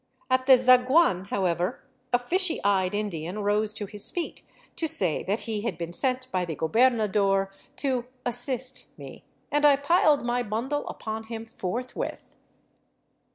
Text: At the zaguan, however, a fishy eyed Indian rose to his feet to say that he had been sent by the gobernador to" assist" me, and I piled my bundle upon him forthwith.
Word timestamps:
At 0.31 0.47
the 0.47 0.57
zaguan, 0.57 1.25
however, 1.27 1.83
a 2.11 2.17
fishy 2.17 2.59
eyed 2.63 2.95
Indian 2.95 3.37
rose 3.37 3.71
to 3.75 3.85
his 3.85 4.09
feet 4.09 4.41
to 4.77 4.87
say 4.87 5.21
that 5.25 5.41
he 5.41 5.61
had 5.61 5.77
been 5.77 5.93
sent 5.93 6.25
by 6.31 6.43
the 6.43 6.55
gobernador 6.55 7.53
to" 7.75 8.05
assist" 8.25 8.87
me, 8.97 9.25
and 9.51 9.63
I 9.63 9.75
piled 9.75 10.25
my 10.25 10.41
bundle 10.41 10.87
upon 10.87 11.25
him 11.25 11.45
forthwith. 11.45 12.35